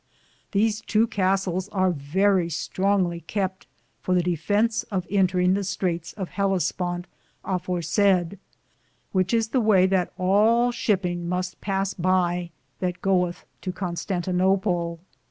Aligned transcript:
These 0.51 0.81
tow 0.81 1.05
Castels 1.05 1.69
are 1.71 1.91
verrie 1.91 2.49
strongly 2.49 3.21
kepte 3.27 3.67
for 4.01 4.15
the 4.15 4.23
defence 4.23 4.81
of 4.89 5.05
entringe 5.11 5.53
the 5.53 5.61
Straites 5.63 6.13
of 6.15 6.31
Hellisponte 6.31 7.05
aforesaid, 7.45 8.39
which 9.11 9.31
is 9.31 9.49
the 9.49 9.61
waye 9.61 9.85
that 9.87 10.11
all 10.17 10.71
shipinge 10.71 11.21
muste 11.27 11.61
pass 11.61 11.93
by 11.93 12.49
that 12.79 12.99
goethe 13.03 13.43
to 13.61 13.71
Constantinople. 13.71 14.99